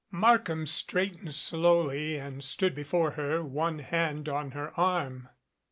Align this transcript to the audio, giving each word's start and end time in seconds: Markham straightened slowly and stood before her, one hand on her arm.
Markham 0.09 0.65
straightened 0.65 1.35
slowly 1.35 2.17
and 2.17 2.43
stood 2.43 2.73
before 2.73 3.11
her, 3.11 3.43
one 3.43 3.77
hand 3.77 4.27
on 4.27 4.49
her 4.49 4.71
arm. 4.75 5.29